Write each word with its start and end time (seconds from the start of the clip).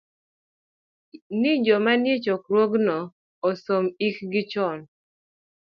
ni 1.39 1.51
joma 1.65 1.93
nie 2.03 2.15
chokruogno 2.25 2.97
osom, 3.49 3.83
ikgi 4.07 4.41
chon. 4.51 4.79